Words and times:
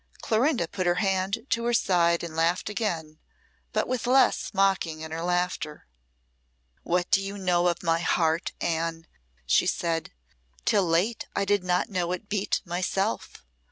Clorinda 0.19 0.67
put 0.67 0.87
her 0.87 0.95
hand 0.95 1.45
to 1.51 1.65
her 1.65 1.75
side 1.75 2.23
and 2.23 2.35
laughed 2.35 2.71
again, 2.71 3.19
but 3.71 3.87
with 3.87 4.07
less 4.07 4.51
mocking 4.51 5.01
in 5.01 5.11
her 5.11 5.21
laughter. 5.21 5.85
"What 6.81 7.11
do 7.11 7.21
you 7.21 7.37
know 7.37 7.67
of 7.67 7.83
my 7.83 7.99
heart, 7.99 8.51
Anne?" 8.61 9.05
she 9.45 9.67
said. 9.67 10.11
"Till 10.65 10.87
late 10.87 11.27
I 11.35 11.45
did 11.45 11.63
not 11.63 11.89
know 11.91 12.13
it 12.13 12.29
beat, 12.29 12.63
myself. 12.65 13.45